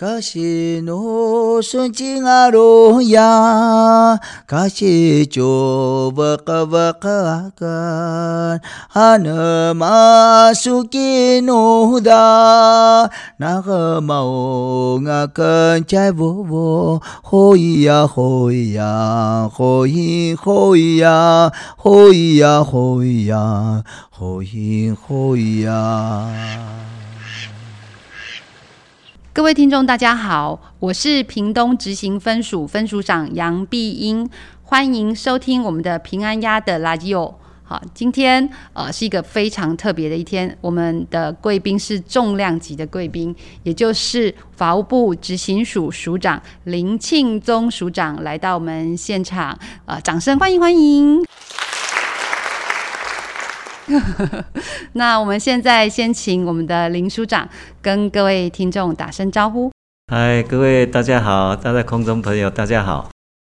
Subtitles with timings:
[0.00, 7.66] かしのすちがろや、かしちょばかばかか、
[8.88, 26.89] はなますきのだ、ながまおがかんちゃぼぼ、ほいやほいや、ほいほいや、ほいやほいや、ほいほいや。
[29.40, 34.28] 各位听众，大家好，我是屏东执行分署分署长杨碧英，
[34.64, 37.34] 欢迎收听我们的平安鸭的拉基欧。
[37.62, 51.24] 好，今天呃是一个非常特别的一天，我们的贵宾是重量级的贵宾，也就是法务部执行署署长林庆宗署长来到我们现场，呃，掌声欢迎欢迎。
[54.94, 57.48] 那我们现在先请我们的林署长
[57.82, 59.70] 跟各位听众打声招呼。
[60.12, 63.09] 嗨，各位大家好，大家空中朋友大家好。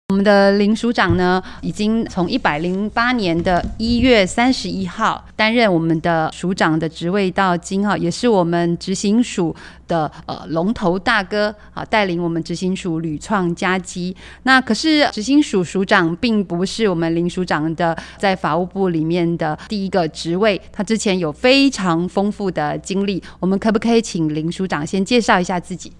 [0.09, 9.53] 我们的林署长呢，已经从一百零八年的一月三十一号担任我们的署长的职位到今哈，也是我们执行署
[9.85, 14.15] 的呃龙头大哥啊，带领我们执行署屡创佳绩。
[14.43, 23.21] 那可是执行署署长并不是我们林署长的在法务部里面的第一个职位，他之前有非常丰富的经历。
[23.41, 25.91] 我们可不可以请林署长先介绍一下自己？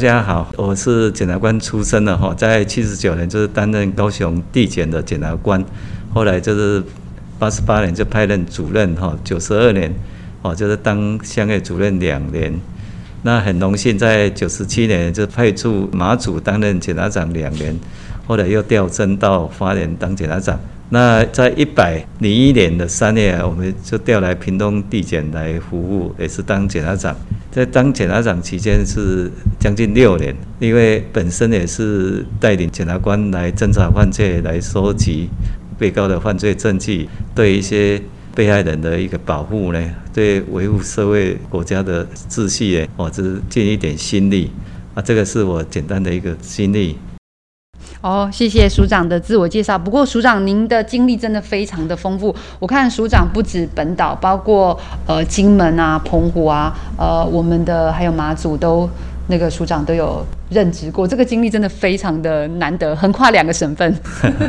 [0.00, 5.60] 大家好，我是检察官出身的哈，在七十九年就是担任高雄地检的检察官，
[6.14, 6.80] 后来就是
[7.36, 9.92] 八十八年就派任主任哈，九十二年
[10.42, 12.54] 哦就是当乡业主任两年，
[13.22, 17.76] 那很荣幸在九十七年就派驻马祖担任检察长两年，
[18.24, 20.60] 后来又调任到花莲当检察长。
[20.90, 27.16] 那在一百零一年的三月，我们就调来屏东地检来服务，也是当检察长。
[27.50, 35.28] 在当检察长期间是将近六年，因为本身也是带领检察官来侦查犯罪，来收集
[35.78, 38.00] 被告的犯罪证据，对一些
[38.34, 39.82] 被害人的一个保护呢，
[40.12, 44.50] 对维护社会国家的秩序呢，我是尽一点心力。
[44.94, 46.96] 啊，这个是我简单的一个经历。
[48.00, 49.78] 哦，谢谢署长的自我介绍。
[49.78, 52.34] 不过署长您的经历真的非常的丰富。
[52.60, 58.88] 我看署长不止本岛，包括呃金门啊、澎湖啊、呃我们的还有马祖都
[59.26, 61.06] 那个署长都有任职过。
[61.08, 63.92] 这个经历真的非常的难得，横跨两个省份。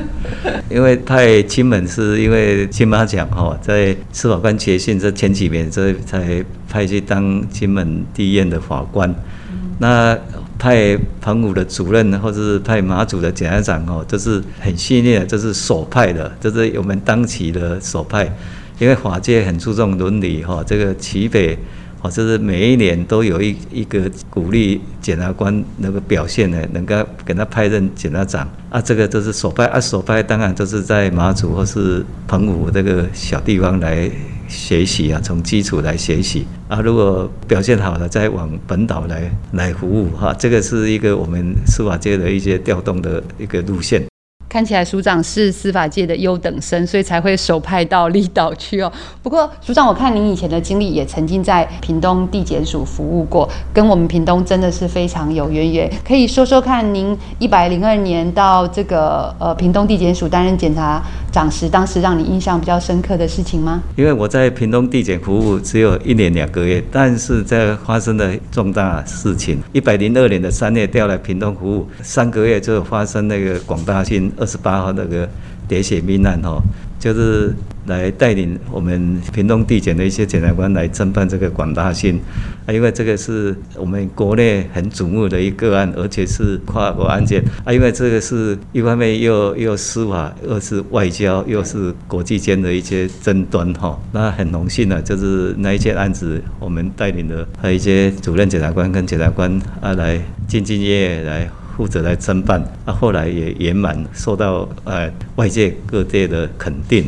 [0.69, 9.09] 因为派金门是因为金马奖哈，在司法官决训这前几年，所以才派去当金门地院的法官。
[9.51, 10.15] 嗯、那
[10.59, 18.31] 派澎湖的主任，或者是派马祖的检察长哦，这是很训练的，这是首派的，这是我们当期的首派。
[18.77, 21.57] 因为法界很注重伦理哈，这个齐北
[22.01, 26.95] 哦，就是每一年都有一一个鼓励检察官那个表现呢，能够
[27.25, 34.09] 给他派任检察长啊，这个都是首派啊，首派当然都是在马祖或是澎湖这个小地方来。
[34.49, 44.08] 学习啊，从基础来学习啊，如果表现好了，再往本岛来来服务哈，这个是一个我们司法界的一些调动的一个路线。
[44.49, 48.91] 看起来署长是司法界的优等生，所以才会首派到离岛去哦。
[49.21, 55.91] 不过署长，我看您以前的经历也曾经在屏东地检署服务过，跟我们屏东真的是非常有渊源。
[56.03, 60.99] 可以说说看，您一百零二年到这个呃屏东地检署担任检察
[61.31, 63.83] 长时，当时让你印象比较深刻的事情吗？
[63.95, 69.61] 因为我在屏东地检服务只有一年两个月，但是在发生了重大事情。
[69.73, 74.31] 一百零二年的三月调来屏东服务，三个月就发生那个广大性。
[74.39, 75.27] 二十八号那个
[75.67, 76.61] 喋血命案哈，
[76.97, 77.53] 就是
[77.85, 82.19] 来带领我们屏东地检的一些检察官来侦办这个广大性
[82.65, 93.99] 啊，因为这个是我们国内很瞩目的一个案，而且是跨国案件啊，因为这个是一方面又又司法，又是外交，又是国际间的一些争端哈。
[94.11, 99.51] 那很荣幸的，就是那一件案子，我们带领的和一些主任检察官跟检察官
[99.81, 100.17] 啊，来
[100.47, 101.49] 兢兢业业来。
[101.79, 107.05] 负责来侦办，啊，后来也圆满受到呃外界各界的肯定，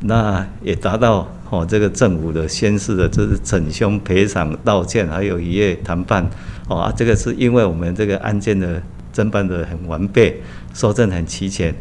[0.00, 6.28] 那也达到哦这个政府的宣示的，就是整凶赔偿道歉，还有一夜谈判，
[6.66, 8.82] 哦，这个是因为我们这个案件的
[9.14, 10.42] 侦办的很完备，
[10.74, 11.72] 收证很齐全，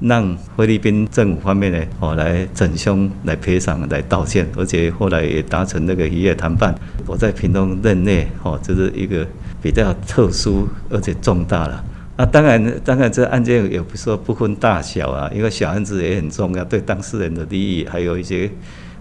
[0.00, 6.74] 让菲律宾政府方面呢哦来整凶来赔偿来道歉，而且后来也达成那个一夜谈判。
[7.06, 9.26] 我在屏东任内哦，这是一个。
[9.60, 11.84] 比较特殊而且重大了，
[12.16, 18.50] 那当然，当然这案件也不说不分大小啊，因为小案子也很重要，对当事人的利益还有一些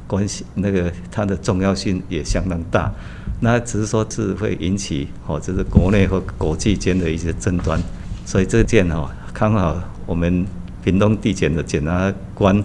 [0.07, 2.91] 关系，那个它的重要性也相当大。
[3.39, 7.79] 那只是说是会引起哦，就是国内和国际间的一些争端，
[8.25, 10.45] 所以这件哦，刚好我们
[10.83, 12.63] 屏东地检的检察官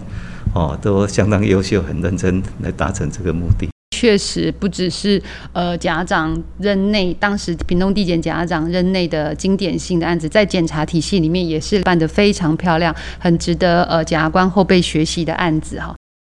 [0.55, 3.72] 哦都相当优秀，很认真来达成这个目的。
[3.93, 15.93] 确实不只是呃检察长任内，当时屏东地检检察长任内的经典性的案子，在检察体系里面也是办得非常漂亮，很值得呃检察官后辈学习的案子哈。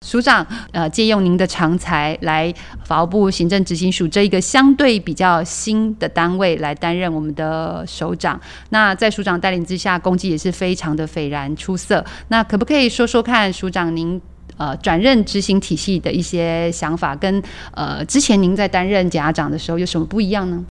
[0.07, 2.53] 署长，呃，借用您的长才来
[2.85, 8.39] 法务部行政执行署这一个相对比较新的单位来担任我们的首长。
[8.69, 12.05] 那在署长带领之下，功绩也是非常的斐然出色。
[12.29, 14.21] 那可不可以说说看，署长您
[14.57, 17.43] 呃转任执行体系的一些想法，跟
[17.73, 20.65] 呃之前您在担任检察长的时候有什么不一样呢？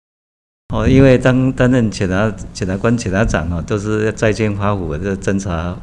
[0.74, 5.76] 哦，因为当担任检察检察官、检察长啊，都是在监发府的侦查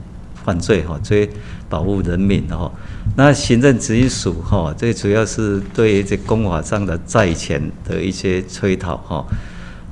[0.44, 1.30] 犯罪哈，追
[1.70, 2.70] 保护人民哈。
[3.16, 9.26] 那行政执行署哈，最主要是对这公法上的债权的一些催讨哈。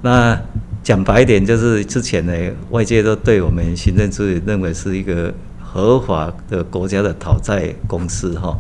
[0.01, 0.38] 那
[0.81, 2.33] 讲白一点，就是之前呢，
[2.71, 5.33] 外界都对我们行政处认为是一个
[5.71, 8.57] 合法的国家的讨债公司哈。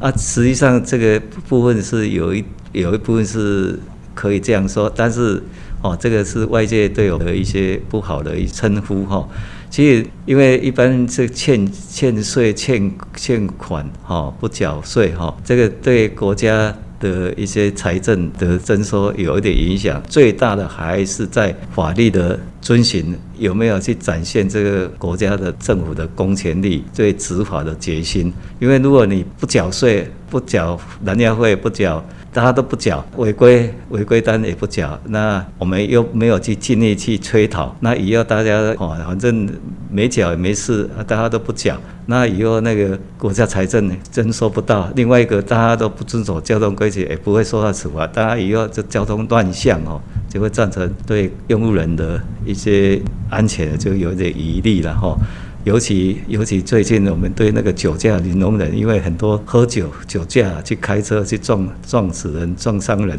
[0.00, 1.18] 啊，实际上这个
[1.48, 3.78] 部分是有一有一部分是
[4.14, 5.42] 可以这样说，但是
[5.82, 9.26] 哦，这个是外界对我的一些不好的一称呼哈。
[9.70, 16.72] 其实，因为一般是欠欠税、欠欠款，哈，不缴税，哈，这个对国家
[17.04, 20.02] 的一些财政的征收有一点影响。
[20.08, 28.32] 最大的还是在法律的遵循，有没有去展现这个国家的政府的公权力、对执法的决心。
[28.58, 32.02] 因为如果你不缴税、不缴燃料费、不缴。
[32.34, 39.48] 大家都不缴，违规违规单也不缴，那我们又没有去尽力去催讨，那以后大家哦，反正
[39.88, 44.90] 没缴也没事，大家都不缴，那以后那个国家财政征收不到。
[44.96, 53.00] 另外一个，大家都不遵守交通规则，也不会受到处罚，大家以后这交通乱象哦，就会造成对用路人的一些
[53.30, 55.16] 安全就有点疑虑了哈。
[55.64, 63.18] 尤其尤其最近，我们对那个酒驾零容忍，因为很多喝酒酒驾去开车去撞撞死人、撞伤人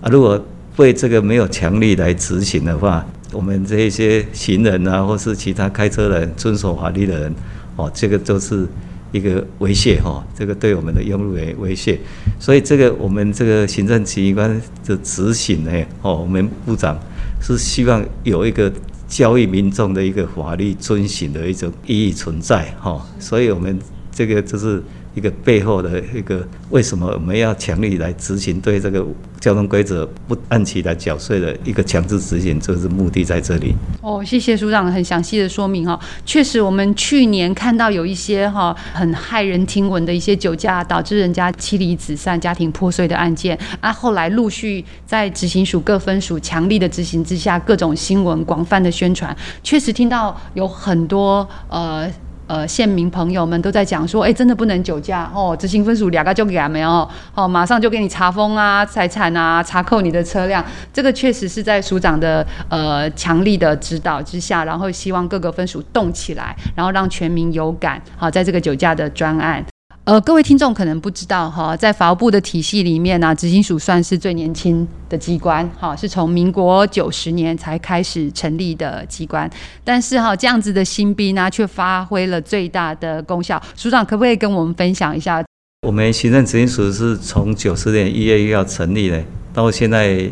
[0.00, 0.08] 啊。
[0.08, 0.40] 如果
[0.76, 7.34] 对这个没有强力来执行的话，我们这一些行人啊，或是其他开车人遵守法律的人，
[7.74, 8.64] 哦，这个都是
[9.10, 10.24] 一个威胁哈。
[10.32, 11.98] 这个对我们的用路人威胁，
[12.38, 15.72] 所以这个我们这个行政机关的执行呢，
[16.02, 16.96] 哦，我们部长
[17.42, 18.72] 是希望有一个。
[19.10, 23.78] 教育民众的一个法律遵循的一种意义存在，哈，所以我们
[24.10, 24.82] 这个就是。
[25.14, 29.04] 一个背后的一个为什么我们要强力来执行对这个
[29.40, 33.74] 交通规则不按期来缴税的一个强制执行，这是目的在这里。
[34.02, 35.98] 哦，谢谢署长很详细的说明哈。
[36.24, 52.08] 确实，我们去年看到有一些哈很骇人听闻的一些酒驾导致人家妻离子散、家庭破碎的案件啊，后来陆续在执行署各分署强力的执行之下，各种新闻广泛的宣传，确实听到有很多呃。
[52.50, 69.64] 呃，县民朋友们都在讲说，哎，真的不能酒驾哦，执行分署两个就给他们哦，哦，马上就给你查封啊，财产啊，查扣你的车辆，这个确实是在署长的呃强力的指导之下，然后希望各个分署动起来，然后让全民有感，好，在这个酒驾的专案。
[70.04, 79.48] 呃，各位听众可能不知道哈，在法务部的体系里面呢，执行署算是最年轻的机关，哈，是从民国九十年才开始成立的机关。
[79.84, 83.62] 但是哈，这样子的新兵呢，却发挥了最大的功效。
[83.76, 85.44] 署长可不可以跟我们分享一下？
[85.86, 89.22] 我们行政执行署是从九十年一月一号成立的，
[89.52, 90.30] 到现在。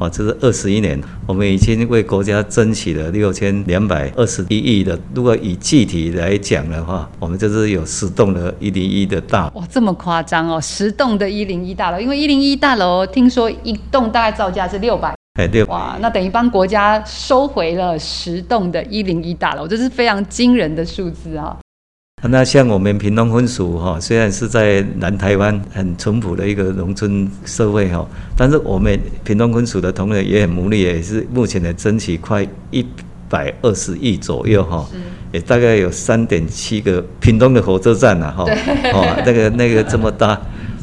[0.00, 4.98] 哦，这是二十一年，我们已经为国家争取了六千两百二十一亿的。
[5.14, 9.60] 如果以具体来讲的话，我们就是有十栋的一零一的大楼。
[9.60, 10.58] 哇，这么夸张哦！
[10.58, 15.14] 十栋的一零一大楼，因为一零一大楼听说一栋大概造价是六百。
[15.38, 15.66] 哎，六。
[15.66, 21.58] 哇，那等于帮国家收回了十栋的一零一大楼，这是非常惊人的数字啊！
[22.22, 32.84] 那像我们屏东分署哈，虽然是在南台湾很淳朴的一个农村社会哈，但是我们屏东分署的同仁也很努力，也是目前的争取快一
[33.28, 34.86] 百二十亿左右哈，
[35.32, 38.44] 也大概有三点七个屏东的火车站呐哈，
[38.92, 40.38] 哦，那个那个这么大。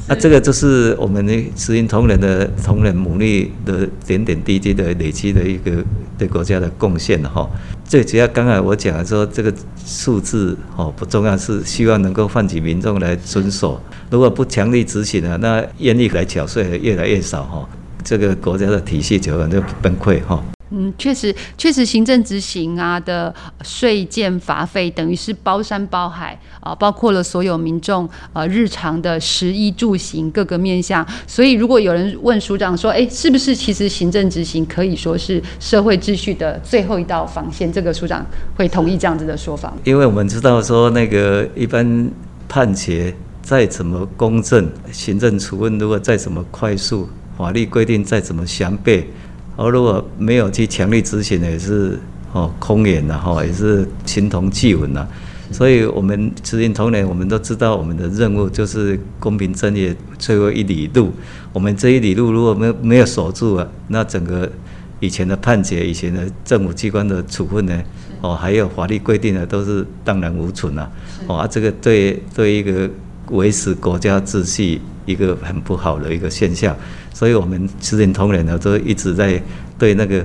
[0.10, 5.84] 那、啊、这个就是我们的执行同仁的同仁努力的点点滴滴的累积的一个
[6.18, 7.46] 对国家的贡献哈。
[7.84, 9.54] 最主要刚才我讲的说这个
[9.86, 13.82] 数字哦不重要，是希望能够唤起民众来遵守。
[14.10, 17.68] 如果不强力执行啊，那愿意来缴税的越来越少哈，
[18.02, 20.42] 这个国家的体系就可能就崩溃哈。
[20.70, 23.34] 嗯，确实，确实，行政执行啊的
[23.64, 31.08] 税建罚费，等于是包山包海啊，包括了所有民众呃日常的食衣住行各个面向。
[31.26, 37.72] 所以，如果有人问署长说，哎，是不是其实行政执行可以说是社会秩序的最后一道防线？
[37.72, 39.74] 这个署长会同意这样子的说法？
[39.86, 42.12] 因为我们知道说，那个一般
[42.50, 47.08] 判决再怎么公正，行政处分如果再怎么快速，
[47.38, 49.10] 法律规定再怎么详备。
[49.58, 52.00] 而如果没有去强力执行，也是
[52.32, 55.06] 哦空言呐，哈，也是形同虚文呐。
[55.50, 61.10] 所以，我们执行同仁，我们都知道，我们的任务就是公平正义最后一里路。
[61.54, 64.52] 我们这一里路如果没有没有守住啊，那整个
[65.00, 67.82] 以前的判决、以前的政府机关的处分呢，
[68.20, 70.90] 哦，还有法律规定的，都是荡然无存呐。
[71.28, 72.90] 哦，这个对对一个
[73.30, 76.78] 维持国家秩序一个很不好的一个现象。
[77.12, 79.42] 所以，我们执行同仁呢，都一直在
[79.80, 80.24] 对那个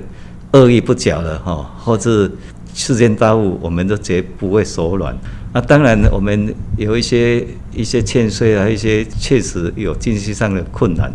[0.51, 2.31] 恶意不缴的哈，或是
[2.75, 5.17] 事件大物，我们都绝不会手软。
[5.53, 11.11] 那当然，我们有一些一些欠税啊，一些确实有经济上的困难。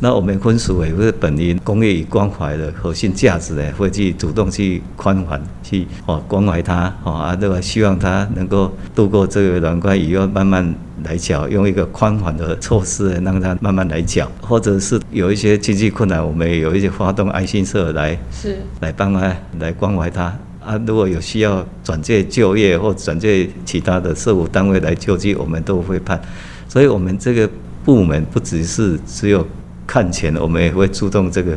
[0.00, 7.60] 那我们分署也会本于公益与关怀的核心价值呢，会去主动去宽缓，去哦关怀他哦啊，对吧？
[7.60, 10.74] 希望他能够度过这个难关，以后慢慢
[11.04, 20.80] 来缴，用一个宽缓的措施让他慢慢来缴，或者是有一些经济困难，我们也有一些发动爱心社来是来帮他来关怀他啊。
[20.86, 26.20] 如果有需要转介就业或转介其他的社务单位来救济，我们都会判。
[26.68, 27.48] 所以，我们这个
[27.84, 29.46] 部门不只是只有。
[29.86, 31.54] 看钱，我们也会注重这个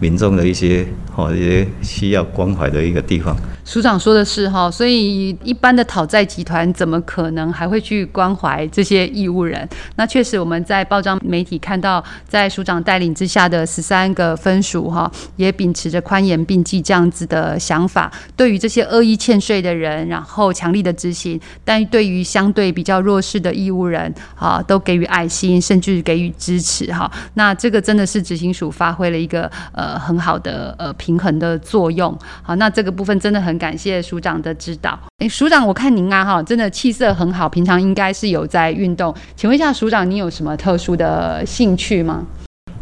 [0.00, 0.86] 民众的一些
[1.16, 3.36] 哦一些需要关怀的一个地方。
[3.64, 9.68] 署长说的是哈，所以一般的讨债集团怎么可能还会去关怀这些义务人？
[9.96, 27.10] 那确实我们在报章媒体看到，在署长带领之下的十三个分署哈，也秉持着宽严并济这样子的想法，对于这些恶意欠税的人，然后强力的执行；但对于相对比较弱势的义务人，哈，都给予爱心，甚至给予支持哈。
[27.34, 32.18] 那这个真的是执行署发挥了一个呃很好的呃平衡的作用。
[32.42, 33.58] 好，那这个部分真的很。
[33.58, 34.96] 感谢署长的指导。
[35.18, 39.12] 诶，署长，我看您啊，哈，真的气色很好，平常应该是有在运动。
[39.34, 42.24] 请问一下，署长，你有什么特殊的兴趣吗？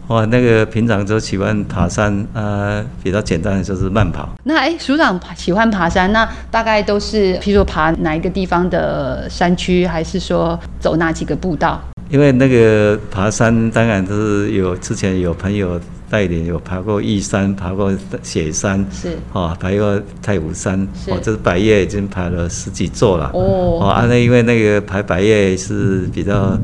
[0.09, 4.29] 哇，那个平常就喜欢爬山，呃，比较简单的就是慢跑。
[4.45, 11.81] 那哎，署长喜欢爬山，那大概都是，譬如说爬哪一个地方的山区，还是说走哪几个步道？
[12.11, 15.81] 因为那个爬山，当然都是有之前有朋友。
[16.17, 17.93] 带领有爬过玉山，爬过
[18.23, 23.31] 雪山，是哦，爬过太武山，哦，这是百叶已经爬了十几座了。
[23.35, 26.59] 哦，哦，啊，那因为那个爬百叶是比较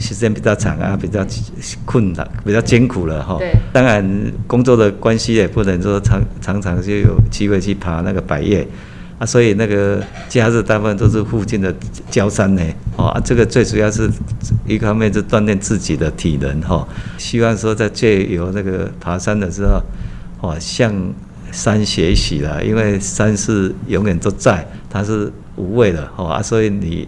[0.00, 1.24] 时间比较长啊，比较
[1.84, 3.36] 困难，比较艰苦了哈。
[3.38, 4.04] 对，当然
[4.48, 8.66] 工作的关系也不能说常常常就有机会去爬那个百岳。
[9.22, 11.72] 啊，所以那个假日大部分都是附近的
[12.10, 12.62] 郊山呢，
[12.96, 14.10] 哦，这个最主要是
[14.66, 16.84] 一方面是锻炼自己的体能哈，
[17.18, 19.80] 希望说在借由那个爬山的时候，
[20.40, 20.92] 哦，向
[21.52, 27.06] 山学习了，因为山是永远都在，它是无畏的，哦啊，所以你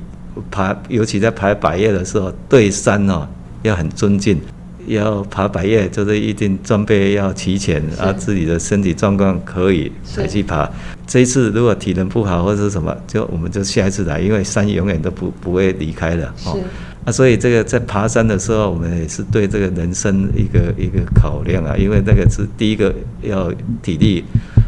[0.52, 3.26] 爬，尤其在爬百叶的时候，对山哦
[3.62, 4.40] 要很尊敬。
[4.86, 10.70] 要爬百叶，就是一定装备要齐全，啊，自己的身体状况可以才去爬。
[11.06, 16.58] 这一次如果体能不好或者是什么，就我们就下一次来，因为山永远都不不会离开的哦。
[17.04, 24.24] 啊，所以这个在爬山的时候，我们也是对这个人生一个一个考量啊，因为那个是第一个要体力，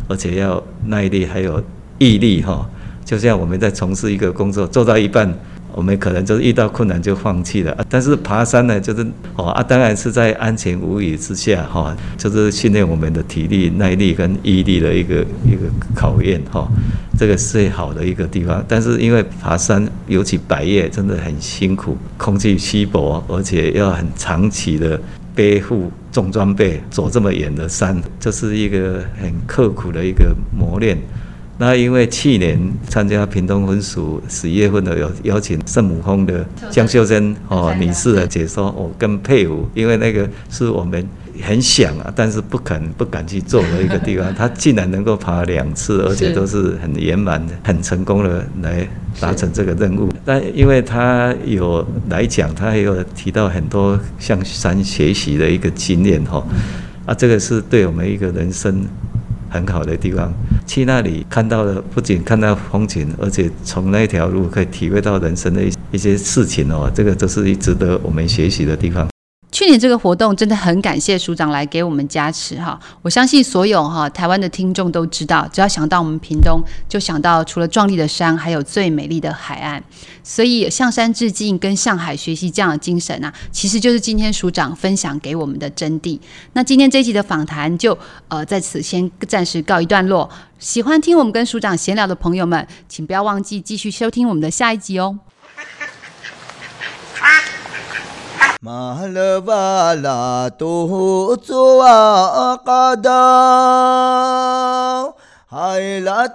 [0.08, 1.62] 而且要耐力，还有
[1.98, 2.68] 毅力哈。
[3.04, 5.32] 就像我们在从事一个工作，做到一半。
[5.76, 9.06] 我们可能就是遇到困难就放弃了，但是爬山呢，就是
[9.36, 16.66] 哦啊，当然是在安全无虞之下哈，就是训练我们的体力、耐力跟毅力的一个一个考验哈，
[17.18, 18.64] 这个是最好的一个地方。
[18.66, 24.98] 但是因为爬山，尤其百岳，真的很辛苦，空气稀薄，而且要很长期的
[25.34, 30.96] 背负重装备走这么远的山，这是一个很刻苦的一个磨练。
[31.58, 41.02] 那因为去年参加屏东分署十一月份的有邀请圣母峰的江秀珍哦女士的解说，我更佩服，因为那个是我们
[41.42, 48.86] 很想啊，但是不肯不敢去做的一个地方，她竟然能够爬两次，而且都是很圆满的、很成功的来
[49.18, 50.10] 达成这个任务。
[50.26, 56.46] 但因为她有来讲，她也有提到很多向山学习的一个经验哈，
[57.06, 58.86] 啊，这个是对我们一个人生。
[59.50, 60.32] 很好的地方，
[60.66, 69.06] 去那里看到的不仅看到风景，而且从那条路可以体会到人生的一一些事情哦，这个都是值得我们学习的地方。
[69.56, 79.82] 去年这个活动真的很感谢署长来给我们加持哈，我相信所有哈台湾的听众都知道，只要想到我们屏东，就想到除了壮丽的山，还有最美丽的海岸，
[80.22, 86.20] 所以向山致敬跟向海学习这样的精神啊，其实就是今天署长分享给我们的真谛。
[86.52, 87.96] 那今天这一集的访谈就
[88.28, 95.18] 呃在此先暂时告一段落，喜欢听我们跟署长闲聊的朋友们，请不要忘记继续收听我们的下一集哦。
[98.66, 103.12] 马勒瓦拉多祖阿卡达，
[105.48, 106.26] 海拉